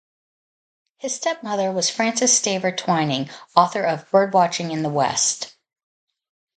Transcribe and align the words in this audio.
His 0.97 1.13
step-mother 1.13 1.71
was 1.71 1.91
Frances 1.91 2.33
Staver 2.41 2.75
Twining, 2.75 3.29
author 3.55 3.83
of 3.83 4.09
"Bird-Watching 4.09 4.71
in 4.71 4.81
the 4.81 4.89
West". 4.89 5.53